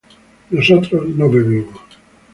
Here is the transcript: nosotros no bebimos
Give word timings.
nosotros 0.49 1.09
no 1.15 1.29
bebimos 1.29 1.77